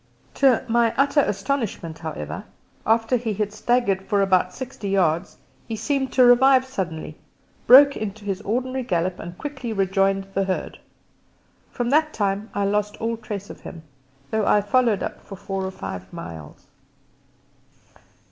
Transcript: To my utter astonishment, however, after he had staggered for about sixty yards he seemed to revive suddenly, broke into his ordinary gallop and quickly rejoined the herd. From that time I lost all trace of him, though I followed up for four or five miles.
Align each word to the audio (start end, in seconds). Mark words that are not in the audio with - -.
To 0.33 0.65
my 0.67 0.95
utter 0.97 1.19
astonishment, 1.19 1.99
however, 1.99 2.45
after 2.87 3.17
he 3.17 3.35
had 3.35 3.53
staggered 3.53 4.01
for 4.01 4.23
about 4.23 4.51
sixty 4.51 4.89
yards 4.89 5.37
he 5.67 5.75
seemed 5.75 6.11
to 6.13 6.23
revive 6.25 6.65
suddenly, 6.65 7.17
broke 7.67 7.95
into 7.95 8.25
his 8.25 8.41
ordinary 8.41 8.81
gallop 8.81 9.19
and 9.19 9.37
quickly 9.37 9.71
rejoined 9.73 10.25
the 10.33 10.45
herd. 10.45 10.79
From 11.69 11.91
that 11.91 12.13
time 12.15 12.49
I 12.55 12.65
lost 12.65 12.97
all 12.97 13.15
trace 13.15 13.51
of 13.51 13.61
him, 13.61 13.83
though 14.31 14.47
I 14.47 14.59
followed 14.61 15.03
up 15.03 15.21
for 15.21 15.35
four 15.35 15.63
or 15.65 15.69
five 15.69 16.11
miles. 16.11 16.65